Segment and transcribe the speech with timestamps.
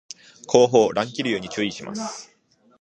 [0.47, 2.35] 後方乱気流に注意します